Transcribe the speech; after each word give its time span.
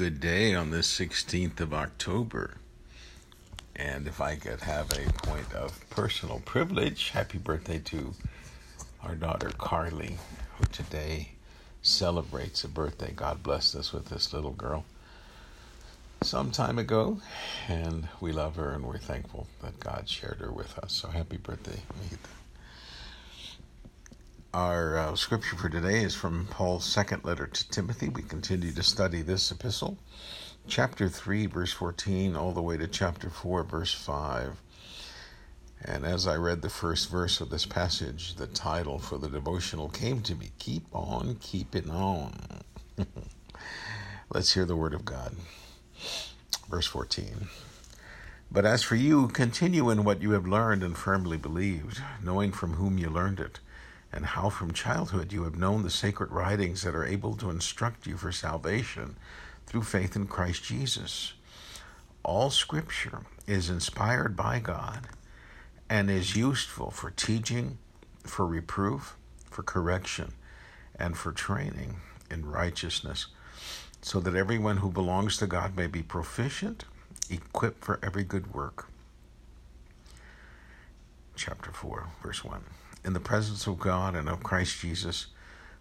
good 0.00 0.18
day 0.18 0.54
on 0.54 0.70
this 0.70 0.98
16th 0.98 1.60
of 1.60 1.74
October. 1.74 2.54
And 3.76 4.06
if 4.06 4.18
I 4.18 4.36
could 4.36 4.60
have 4.62 4.90
a 4.92 5.12
point 5.12 5.52
of 5.52 5.78
personal 5.90 6.40
privilege, 6.46 7.10
happy 7.10 7.36
birthday 7.36 7.80
to 7.80 8.14
our 9.02 9.14
daughter 9.14 9.50
Carly, 9.58 10.16
who 10.56 10.64
today 10.72 11.32
celebrates 11.82 12.64
a 12.64 12.68
birthday. 12.68 13.12
God 13.14 13.42
blessed 13.42 13.76
us 13.76 13.92
with 13.92 14.06
this 14.06 14.32
little 14.32 14.52
girl 14.52 14.86
some 16.22 16.50
time 16.50 16.78
ago, 16.78 17.20
and 17.68 18.08
we 18.22 18.32
love 18.32 18.56
her 18.56 18.70
and 18.70 18.86
we're 18.86 18.96
thankful 18.96 19.48
that 19.60 19.78
God 19.80 20.08
shared 20.08 20.38
her 20.38 20.50
with 20.50 20.78
us. 20.78 20.94
So 20.94 21.08
happy 21.08 21.36
birthday, 21.36 21.82
Our 24.52 24.98
uh, 24.98 25.14
scripture 25.14 25.54
for 25.54 25.68
today 25.68 26.02
is 26.02 26.16
from 26.16 26.48
Paul's 26.50 26.84
second 26.84 27.24
letter 27.24 27.46
to 27.46 27.70
Timothy. 27.70 28.08
We 28.08 28.22
continue 28.22 28.72
to 28.72 28.82
study 28.82 29.22
this 29.22 29.52
epistle, 29.52 29.96
chapter 30.66 31.08
3, 31.08 31.46
verse 31.46 31.72
14, 31.72 32.34
all 32.34 32.50
the 32.50 32.60
way 32.60 32.76
to 32.76 32.88
chapter 32.88 33.30
4, 33.30 33.62
verse 33.62 33.94
5. 33.94 34.60
And 35.84 36.04
as 36.04 36.26
I 36.26 36.34
read 36.34 36.62
the 36.62 36.68
first 36.68 37.08
verse 37.10 37.40
of 37.40 37.50
this 37.50 37.64
passage, 37.64 38.34
the 38.34 38.48
title 38.48 38.98
for 38.98 39.18
the 39.18 39.28
devotional 39.28 39.88
came 39.88 40.20
to 40.22 40.34
me 40.34 40.50
Keep 40.58 40.84
on 40.92 41.36
Keeping 41.40 41.88
On. 41.88 42.34
Let's 44.34 44.54
hear 44.54 44.64
the 44.64 44.74
word 44.74 44.94
of 44.94 45.04
God. 45.04 45.36
Verse 46.68 46.88
14. 46.88 47.46
But 48.50 48.66
as 48.66 48.82
for 48.82 48.96
you, 48.96 49.28
continue 49.28 49.90
in 49.90 50.02
what 50.02 50.20
you 50.20 50.32
have 50.32 50.44
learned 50.44 50.82
and 50.82 50.98
firmly 50.98 51.36
believed, 51.36 52.02
knowing 52.20 52.50
from 52.50 52.72
whom 52.72 52.98
you 52.98 53.08
learned 53.08 53.38
it, 53.38 53.60
and 54.12 54.26
how 54.26 54.50
from 54.50 54.72
childhood 54.72 55.32
you 55.32 55.44
have 55.44 55.56
known 55.56 55.82
the 55.82 55.90
sacred 55.90 56.30
writings 56.32 56.82
that 56.82 56.94
are 56.94 57.04
able 57.04 57.34
to 57.36 57.50
instruct 57.50 58.06
you 58.06 58.16
for 58.16 58.32
salvation 58.32 59.16
through 59.66 59.82
faith 59.82 60.16
in 60.16 60.26
Christ 60.26 60.64
Jesus. 60.64 61.34
All 62.22 62.50
Scripture 62.50 63.20
is 63.46 63.70
inspired 63.70 64.36
by 64.36 64.58
God 64.58 65.08
and 65.88 66.10
is 66.10 66.36
useful 66.36 66.90
for 66.90 67.10
teaching, 67.10 67.78
for 68.24 68.46
reproof, 68.46 69.16
for 69.50 69.62
correction, 69.62 70.32
and 70.98 71.16
for 71.16 71.32
training 71.32 71.96
in 72.30 72.46
righteousness 72.46 73.26
so 74.02 74.20
that 74.20 74.34
everyone 74.34 74.78
who 74.78 74.90
belongs 74.90 75.36
to 75.36 75.46
God 75.46 75.76
may 75.76 75.86
be 75.86 76.02
proficient, 76.02 76.84
equipped 77.28 77.84
for 77.84 77.98
every 78.02 78.24
good 78.24 78.54
work. 78.54 78.86
Chapter 81.36 81.70
4, 81.72 82.08
verse 82.22 82.44
1. 82.44 82.62
In 83.04 83.14
the 83.14 83.20
presence 83.20 83.66
of 83.66 83.78
God 83.78 84.14
and 84.14 84.28
of 84.28 84.42
Christ 84.42 84.80
Jesus, 84.80 85.28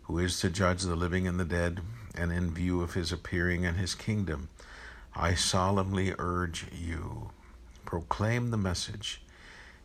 who 0.04 0.18
is 0.20 0.40
to 0.40 0.50
judge 0.50 0.84
the 0.84 0.96
living 0.96 1.28
and 1.28 1.40
the 1.40 1.46
dead, 1.46 1.82
and 2.16 2.32
in 2.32 2.54
view 2.54 2.82
of 2.82 2.94
his 2.94 3.12
appearing 3.12 3.66
and 3.66 3.78
his 3.78 3.94
kingdom, 3.94 4.50
I 5.16 5.36
solemnly 5.36 6.16
urge 6.18 6.68
you 6.72 7.32
proclaim 7.86 8.52
the 8.52 8.58
message. 8.58 9.22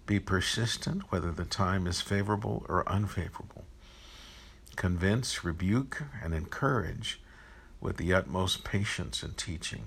Be 0.06 0.20
persistent 0.20 1.10
whether 1.10 1.32
the 1.32 1.46
time 1.46 1.86
is 1.86 2.02
favorable 2.02 2.66
or 2.68 2.86
unfavorable. 2.88 3.64
Convince, 4.76 5.42
rebuke, 5.42 6.02
and 6.22 6.34
encourage 6.34 7.20
with 7.80 7.96
the 7.96 8.12
utmost 8.12 8.62
patience 8.62 9.22
and 9.22 9.36
teaching. 9.36 9.86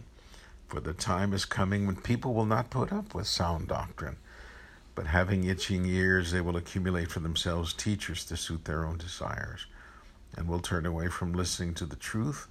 For 0.68 0.80
the 0.80 0.94
time 0.94 1.32
is 1.32 1.46
coming 1.46 1.86
when 1.86 1.98
people 1.98 2.34
will 2.34 2.46
not 2.46 2.72
put 2.72 2.92
up 2.92 3.14
with 3.14 3.28
sound 3.28 3.68
doctrine, 3.68 4.18
but 4.98 5.06
having 5.06 5.44
itching 5.44 5.86
ears, 5.86 6.32
they 6.32 6.42
will 6.42 6.58
accumulate 6.58 7.12
for 7.12 7.20
themselves 7.20 7.72
teachers 7.72 8.26
to 8.26 8.36
suit 8.36 8.66
their 8.66 8.84
own 8.84 8.98
desires, 8.98 9.68
and 10.36 10.48
will 10.48 10.60
turn 10.60 10.88
away 10.88 11.08
from 11.08 11.34
listening 11.34 11.76
to 11.76 11.86
the 11.86 11.96
truth 11.96 12.48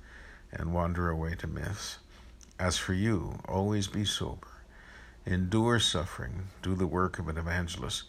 and 0.52 0.72
wander 0.72 1.10
away 1.10 1.34
to 1.34 1.48
myths. 1.48 1.98
As 2.56 2.78
for 2.78 2.94
you, 2.94 3.40
always 3.48 3.88
be 3.88 4.04
sober, 4.04 4.46
endure 5.26 5.80
suffering, 5.80 6.46
do 6.62 6.76
the 6.76 6.86
work 6.86 7.18
of 7.18 7.26
an 7.26 7.36
evangelist, 7.36 8.04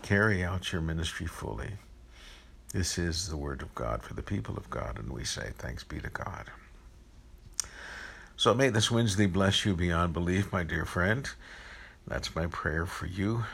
carry 0.00 0.42
out 0.42 0.72
your 0.72 0.80
ministry 0.80 1.26
fully. 1.26 1.72
This 2.72 2.96
is 2.96 3.28
the 3.28 3.36
word 3.36 3.60
of 3.60 3.74
God 3.74 4.02
for 4.02 4.14
the 4.14 4.22
people 4.22 4.56
of 4.56 4.70
God, 4.70 4.98
and 4.98 5.12
we 5.12 5.24
say, 5.24 5.50
Thanks 5.58 5.84
be 5.84 6.00
to 6.00 6.08
God. 6.08 6.46
So 8.38 8.54
may 8.54 8.70
this 8.70 8.90
Wednesday 8.90 9.26
bless 9.26 9.66
you 9.66 9.76
beyond 9.76 10.14
belief, 10.14 10.50
my 10.54 10.64
dear 10.64 10.86
friend. 10.86 11.28
That's 12.08 12.34
my 12.34 12.46
prayer 12.46 12.86
for 12.86 13.04
you. 13.04 13.44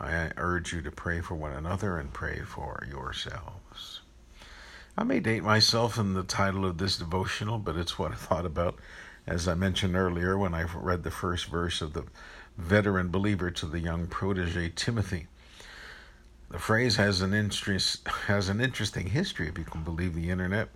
I 0.00 0.32
urge 0.36 0.72
you 0.72 0.82
to 0.82 0.90
pray 0.90 1.20
for 1.20 1.36
one 1.36 1.52
another 1.52 1.98
and 1.98 2.12
pray 2.12 2.40
for 2.40 2.84
yourselves. 2.90 4.00
I 4.98 5.04
may 5.04 5.20
date 5.20 5.44
myself 5.44 5.96
in 5.98 6.14
the 6.14 6.24
title 6.24 6.66
of 6.66 6.78
this 6.78 6.98
devotional, 6.98 7.58
but 7.58 7.76
it's 7.76 8.00
what 8.00 8.10
I 8.10 8.16
thought 8.16 8.44
about, 8.44 8.80
as 9.24 9.46
I 9.46 9.54
mentioned 9.54 9.94
earlier, 9.94 10.36
when 10.36 10.52
I 10.52 10.64
read 10.64 11.04
the 11.04 11.12
first 11.12 11.46
verse 11.46 11.80
of 11.80 11.92
the 11.92 12.04
veteran 12.58 13.08
believer 13.08 13.52
to 13.52 13.66
the 13.66 13.78
young 13.78 14.08
protege 14.08 14.72
Timothy. 14.74 15.28
The 16.50 16.58
phrase 16.58 16.96
has 16.96 17.22
an 17.22 17.32
interest 17.32 18.08
has 18.26 18.48
an 18.48 18.60
interesting 18.60 19.10
history, 19.10 19.46
if 19.46 19.56
you 19.56 19.64
can 19.64 19.84
believe 19.84 20.16
the 20.16 20.30
internet. 20.30 20.70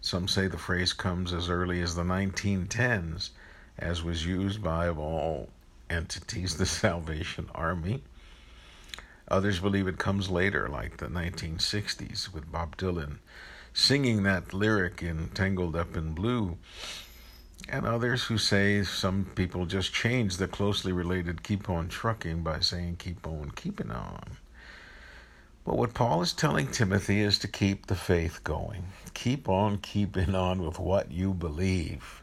Some 0.00 0.28
say 0.28 0.48
the 0.48 0.56
phrase 0.56 0.94
comes 0.94 1.34
as 1.34 1.50
early 1.50 1.82
as 1.82 1.94
the 1.94 2.04
1910s, 2.04 3.30
as 3.78 4.02
was 4.02 4.24
used 4.24 4.62
by, 4.62 4.88
all 4.88 5.50
entities, 5.94 6.56
the 6.56 6.66
Salvation 6.82 7.48
Army. 7.54 8.02
Others 9.28 9.60
believe 9.60 9.88
it 9.88 9.98
comes 9.98 10.28
later, 10.28 10.68
like 10.68 10.98
the 10.98 11.06
1960s, 11.06 12.32
with 12.34 12.52
Bob 12.52 12.76
Dylan 12.76 13.18
singing 13.74 14.22
that 14.22 14.54
lyric 14.54 15.02
in 15.02 15.28
Tangled 15.34 15.74
Up 15.74 15.96
in 15.96 16.12
Blue. 16.12 16.56
And 17.68 17.86
others 17.86 18.24
who 18.24 18.38
say 18.38 18.84
some 18.84 19.26
people 19.34 19.66
just 19.66 19.92
change 19.92 20.36
the 20.36 20.46
closely 20.46 20.92
related 20.92 21.42
keep 21.42 21.68
on 21.68 21.88
trucking 21.88 22.42
by 22.42 22.60
saying 22.60 22.96
keep 22.96 23.26
on 23.26 23.50
keeping 23.56 23.90
on. 23.90 24.36
But 25.64 25.76
what 25.76 25.94
Paul 25.94 26.22
is 26.22 26.34
telling 26.34 26.68
Timothy 26.68 27.20
is 27.20 27.38
to 27.40 27.48
keep 27.48 27.86
the 27.86 27.94
faith 27.96 28.44
going. 28.44 28.84
Keep 29.14 29.48
on 29.48 29.78
keeping 29.78 30.34
on 30.34 30.62
with 30.62 30.78
what 30.78 31.10
you 31.10 31.32
believe. 31.32 32.22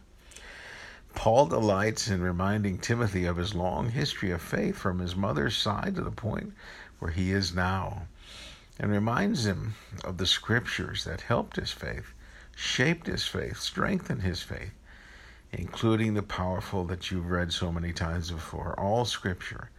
Paul 1.13 1.45
delights 1.47 2.07
in 2.07 2.22
reminding 2.22 2.79
Timothy 2.79 3.25
of 3.25 3.38
his 3.38 3.53
long 3.53 3.89
history 3.89 4.31
of 4.31 4.41
faith 4.41 4.75
from 4.75 4.99
his 4.99 5.16
mother's 5.16 5.55
side 5.55 5.95
to 5.95 6.01
the 6.01 6.11
point 6.11 6.53
where 6.99 7.11
he 7.11 7.31
is 7.31 7.53
now, 7.53 8.03
and 8.79 8.91
reminds 8.91 9.45
him 9.45 9.75
of 10.03 10.17
the 10.17 10.25
scriptures 10.25 11.03
that 11.03 11.21
helped 11.21 11.57
his 11.57 11.71
faith, 11.71 12.13
shaped 12.55 13.07
his 13.07 13.27
faith, 13.27 13.57
strengthened 13.57 14.21
his 14.23 14.41
faith, 14.41 14.71
including 15.51 16.13
the 16.13 16.23
powerful 16.23 16.85
that 16.85 17.11
you've 17.11 17.29
read 17.29 17.51
so 17.51 17.71
many 17.71 17.94
times 17.94 18.31
before. 18.31 18.79
All 18.79 19.05
scripture 19.05 19.69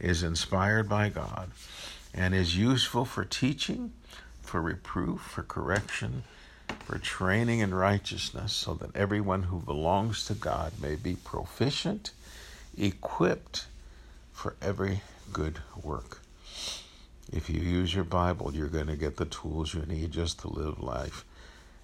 is 0.00 0.22
inspired 0.22 0.88
by 0.88 1.08
God 1.08 1.50
and 2.12 2.34
is 2.34 2.56
useful 2.56 3.04
for 3.04 3.24
teaching, 3.24 3.92
for 4.42 4.60
reproof, 4.60 5.20
for 5.20 5.42
correction, 5.42 6.24
for 6.84 6.98
training 6.98 7.60
in 7.60 7.74
righteousness, 7.74 8.52
so 8.52 8.74
that 8.74 8.94
everyone 8.96 9.44
who 9.44 9.58
belongs 9.60 10.26
to 10.26 10.34
God 10.34 10.72
may 10.80 10.94
be 10.94 11.14
proficient, 11.14 12.10
equipped 12.76 13.66
for 14.32 14.56
every 14.60 15.00
good 15.32 15.58
work. 15.82 16.20
If 17.32 17.48
you 17.48 17.60
use 17.60 17.94
your 17.94 18.04
Bible, 18.04 18.54
you're 18.54 18.68
going 18.68 18.88
to 18.88 18.96
get 18.96 19.16
the 19.16 19.24
tools 19.24 19.74
you 19.74 19.82
need 19.82 20.10
just 20.10 20.40
to 20.40 20.48
live 20.48 20.82
life 20.82 21.24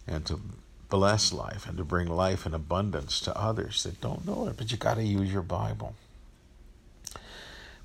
and 0.07 0.27
to 0.27 0.41
bless 0.89 1.33
life 1.33 1.67
and 1.69 1.79
to 1.79 1.85
bring 1.85 2.09
life 2.09 2.47
in 2.47 2.55
abundance 2.55 3.21
to 3.21 3.39
others 3.39 3.83
that 3.85 4.01
don't 4.01 4.27
know 4.27 4.49
it. 4.49 4.57
But 4.57 4.71
you 4.73 4.79
got 4.79 4.95
to 4.95 5.05
use 5.05 5.33
your 5.33 5.43
Bible. 5.43 5.95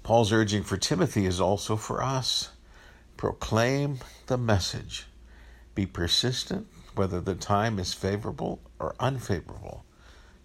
Paul's 0.04 0.34
urging 0.34 0.64
for 0.64 0.78
Timothy 0.78 1.26
is 1.26 1.40
also 1.40 1.76
for 1.78 2.04
us. 2.04 2.50
Proclaim 3.16 4.00
the 4.28 4.38
message. 4.38 5.06
Be 5.76 5.86
persistent, 5.86 6.68
whether 6.96 7.20
the 7.20 7.36
time 7.36 7.80
is 7.80 7.94
favorable 7.94 8.60
or 8.80 8.96
unfavorable. 9.00 9.84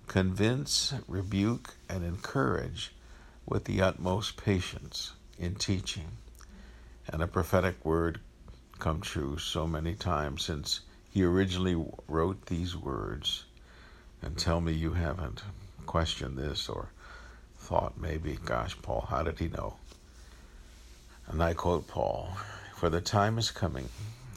Convince, 0.06 0.94
rebuke, 1.06 1.74
and 1.88 2.04
encourage 2.04 2.92
with 3.46 3.64
the 3.64 3.82
utmost 3.82 4.36
patience 4.36 5.12
in 5.38 5.54
teaching. 5.54 6.08
And 7.08 7.22
a 7.22 7.26
prophetic 7.26 7.84
word 7.84 8.20
come 8.78 9.00
true 9.00 9.38
so 9.38 9.66
many 9.66 9.94
times 9.94 10.44
since 10.44 10.80
he 11.10 11.22
originally 11.24 11.84
wrote 12.06 12.46
these 12.46 12.76
words. 12.76 13.44
And 14.22 14.38
tell 14.38 14.60
me 14.60 14.72
you 14.72 14.92
haven't 14.92 15.42
questioned 15.86 16.36
this 16.36 16.68
or 16.68 16.90
thought 17.56 18.00
maybe, 18.00 18.38
gosh, 18.44 18.76
Paul, 18.82 19.06
how 19.08 19.22
did 19.22 19.38
he 19.38 19.48
know? 19.48 19.76
And 21.26 21.42
I 21.42 21.54
quote 21.54 21.86
Paul 21.86 22.36
For 22.74 22.88
the 22.88 23.00
time 23.00 23.38
is 23.38 23.50
coming 23.50 23.88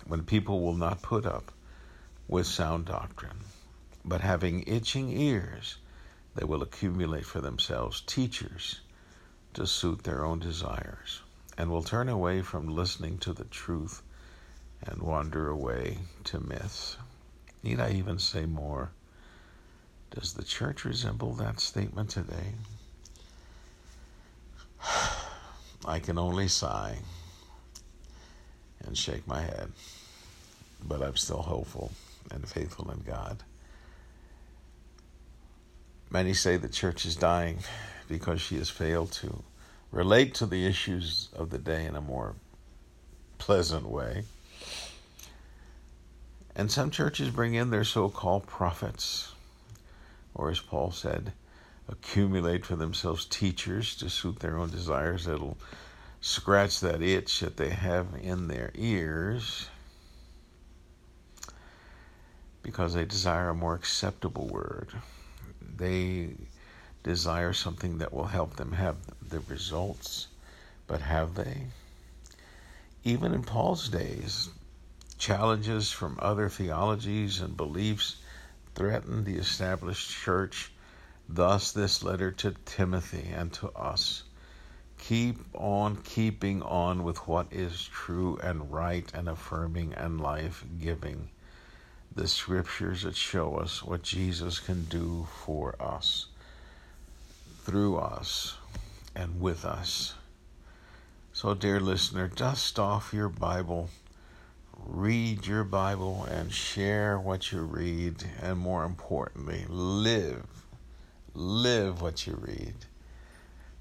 when 0.06 0.24
people 0.24 0.62
will 0.62 0.75
not 0.75 1.01
put 1.01 1.25
up 1.25 1.51
with 2.31 2.48
sound 2.48 2.86
doctrine, 2.86 3.42
but 4.06 4.22
having 4.22 4.63
itching 4.66 5.10
ears, 5.10 5.75
they 6.33 6.45
will 6.45 6.63
accumulate 6.63 7.25
for 7.25 7.42
themselves 7.42 8.01
teachers 8.07 8.80
to 9.54 9.68
suit 9.68 10.06
their 10.06 10.24
own 10.24 10.39
desires, 10.39 11.22
and 11.57 11.69
will 11.69 11.83
turn 11.83 12.07
away 12.07 12.42
from 12.42 12.74
listening 12.74 13.18
to 13.18 13.33
the 13.33 13.44
truth 13.44 14.01
and 14.81 15.01
wander 15.01 15.50
away 15.50 15.98
to 16.24 16.39
myths. 16.39 16.95
Need 17.63 17.81
I 17.81 17.92
even 17.92 18.18
say 18.18 18.45
more? 18.45 18.92
Does 20.12 20.33
the 20.33 20.45
church 20.45 20.86
resemble 20.86 21.33
that 21.33 21.60
statement 21.60 22.12
today? 22.12 22.54
I 25.86 26.00
can 26.00 26.18
only 26.18 26.48
sigh 26.48 27.00
and 28.86 28.98
shake 28.98 29.28
my 29.28 29.42
head, 29.42 29.74
but 30.81 31.01
I'm 31.01 31.18
still 31.18 31.42
hopeful 31.42 31.92
and 32.29 32.47
faithful 32.47 32.91
in 32.91 33.00
God. 33.00 33.44
Many 36.09 36.33
say 36.33 36.57
the 36.57 36.68
church 36.68 37.06
is 37.06 37.15
dying 37.15 37.59
because 38.09 38.41
she 38.41 38.57
has 38.57 38.69
failed 38.69 39.12
to 39.13 39.44
relate 39.91 40.33
to 40.35 40.45
the 40.45 40.65
issues 40.65 41.29
of 41.33 41.50
the 41.50 41.57
day 41.57 41.85
in 41.85 41.95
a 41.95 42.01
more 42.01 42.35
pleasant 43.38 43.88
way. 43.88 44.23
And 46.56 46.69
some 46.69 46.91
churches 46.91 47.29
bring 47.29 47.53
in 47.53 47.69
their 47.69 47.85
so 47.85 48.09
called 48.09 48.45
prophets, 48.45 49.31
or 50.35 50.50
as 50.50 50.59
Paul 50.59 50.91
said, 50.91 51.31
accumulate 51.88 52.65
for 52.65 52.75
themselves 52.75 53.25
teachers 53.25 53.95
to 53.97 54.09
suit 54.09 54.39
their 54.39 54.57
own 54.57 54.69
desires 54.69 55.25
that'll 55.25 55.57
scratch 56.19 56.81
that 56.81 57.01
itch 57.01 57.39
that 57.39 57.57
they 57.57 57.69
have 57.69 58.07
in 58.21 58.47
their 58.47 58.71
ears 58.75 59.68
because 62.71 62.94
they 62.94 63.03
desire 63.03 63.50
a 63.50 63.53
more 63.53 63.75
acceptable 63.75 64.47
word. 64.47 64.88
They 65.75 66.35
desire 67.03 67.51
something 67.51 67.97
that 67.97 68.13
will 68.13 68.27
help 68.27 68.56
them 68.56 68.71
have 68.71 68.95
the 69.21 69.41
results, 69.41 70.27
but 70.88 71.01
have 71.01 71.35
they? 71.35 71.68
Even 73.03 73.33
in 73.33 73.44
Paul's 73.44 73.89
days, 73.89 74.51
challenges 75.18 75.91
from 75.91 76.18
other 76.21 76.47
theologies 76.47 77.41
and 77.41 77.57
beliefs 77.57 78.15
threatened 78.73 79.25
the 79.25 79.35
established 79.35 80.09
church. 80.09 80.71
Thus, 81.27 81.73
this 81.73 82.03
letter 82.03 82.31
to 82.31 82.56
Timothy 82.65 83.27
and 83.35 83.51
to 83.51 83.69
us. 83.71 84.23
Keep 84.97 85.44
on 85.56 85.97
keeping 85.97 86.62
on 86.62 87.03
with 87.03 87.27
what 87.27 87.47
is 87.51 87.83
true 87.83 88.38
and 88.41 88.71
right 88.71 89.12
and 89.13 89.27
affirming 89.27 89.94
and 89.94 90.21
life 90.21 90.63
giving. 90.79 91.31
The 92.13 92.27
scriptures 92.27 93.03
that 93.03 93.15
show 93.15 93.55
us 93.55 93.83
what 93.83 94.03
Jesus 94.03 94.59
can 94.59 94.85
do 94.85 95.27
for 95.45 95.75
us, 95.81 96.27
through 97.63 97.97
us, 97.97 98.57
and 99.15 99.39
with 99.39 99.63
us. 99.65 100.15
So, 101.33 101.53
dear 101.53 101.79
listener, 101.79 102.27
dust 102.27 102.77
off 102.77 103.13
your 103.13 103.29
Bible 103.29 103.89
read 104.85 105.45
your 105.45 105.63
Bible 105.63 106.25
and 106.29 106.51
share 106.51 107.19
what 107.19 107.51
you 107.51 107.61
read, 107.61 108.23
and 108.41 108.57
more 108.57 108.83
importantly, 108.83 109.65
live. 109.67 110.45
Live 111.33 112.01
what 112.01 112.27
you 112.27 112.33
read. 112.35 112.73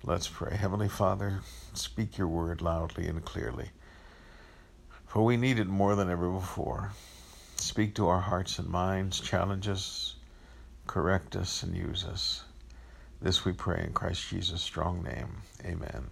Let's 0.03 0.29
pray. 0.29 0.57
Heavenly 0.57 0.89
Father, 0.89 1.41
speak 1.75 2.17
your 2.17 2.29
word 2.29 2.63
loudly 2.63 3.07
and 3.07 3.25
clearly, 3.25 3.71
for 5.07 5.25
we 5.25 5.37
need 5.37 5.59
it 5.59 5.67
more 5.67 5.95
than 5.95 6.11
ever 6.11 6.31
before. 6.31 6.93
Speak 7.61 7.95
to 7.97 8.09
our 8.09 8.21
hearts 8.21 8.59
and 8.59 8.69
minds, 8.69 9.21
challenge 9.21 9.69
us, 9.69 10.17
correct 10.87 11.37
us, 11.37 11.63
and 11.63 11.77
use 11.77 12.05
us. 12.05 12.43
This 13.21 13.45
we 13.45 13.53
pray 13.53 13.85
in 13.85 13.93
Christ 13.93 14.27
Jesus' 14.29 14.63
strong 14.63 15.03
name. 15.03 15.43
Amen. 15.65 16.07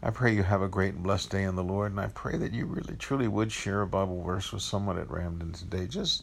I 0.00 0.10
pray 0.10 0.32
you 0.32 0.44
have 0.44 0.62
a 0.62 0.68
great 0.68 0.94
and 0.94 1.02
blessed 1.02 1.30
day 1.30 1.42
in 1.42 1.56
the 1.56 1.64
Lord, 1.64 1.90
and 1.90 2.00
I 2.00 2.06
pray 2.06 2.36
that 2.36 2.52
you 2.52 2.66
really 2.66 2.94
truly 2.94 3.26
would 3.26 3.50
share 3.50 3.82
a 3.82 3.86
Bible 3.86 4.22
verse 4.22 4.52
with 4.52 4.62
someone 4.62 4.96
at 4.96 5.10
Ramden 5.10 5.54
today. 5.54 5.86
Just 5.86 6.22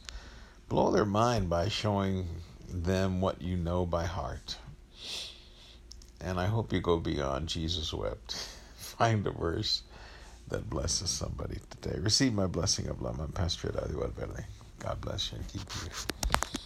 blow 0.69 0.91
their 0.91 1.05
mind 1.05 1.49
by 1.49 1.67
showing 1.67 2.25
them 2.69 3.19
what 3.19 3.41
you 3.41 3.57
know 3.57 3.85
by 3.85 4.05
heart. 4.05 4.55
And 6.21 6.39
I 6.39 6.45
hope 6.45 6.71
you 6.71 6.79
go 6.79 6.97
beyond 6.99 7.49
Jesus 7.49 7.93
wept. 7.93 8.33
Find 8.75 9.27
a 9.27 9.31
verse 9.31 9.83
that 10.51 10.69
blesses 10.69 11.09
somebody 11.09 11.59
today. 11.71 11.99
Receive 11.99 12.33
my 12.33 12.47
blessing 12.47 12.87
of 12.89 13.01
love. 13.01 13.19
I'm 13.19 13.31
Pastor. 13.33 13.71
God 14.79 15.01
bless 15.01 15.31
you 15.33 15.39
and 15.39 15.47
keep 15.49 15.63
you. 15.83 16.60